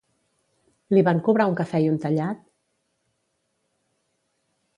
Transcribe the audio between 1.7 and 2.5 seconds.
i un tallat?